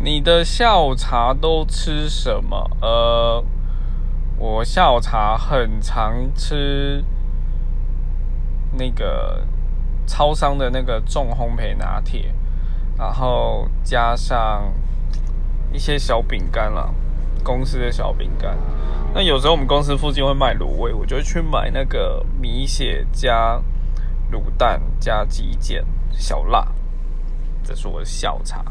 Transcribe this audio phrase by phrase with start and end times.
[0.00, 2.70] 你的下午茶都吃什么？
[2.80, 3.44] 呃，
[4.38, 7.04] 我下午茶很常吃
[8.74, 9.44] 那个
[10.06, 12.32] 超商的那个重烘焙拿铁，
[12.96, 14.72] 然后加上
[15.72, 16.94] 一些小饼干啦。
[17.42, 18.56] 公司的小饼干。
[19.14, 23.60] 那有时候我们公司附近会卖卤味，我就去买那个米血加
[24.30, 26.68] 卤蛋加鸡腱小辣。
[27.64, 28.64] 这是我的下午茶。